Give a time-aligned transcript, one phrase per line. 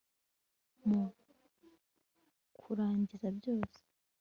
[0.87, 1.01] Mu
[2.59, 3.79] kurangiza byose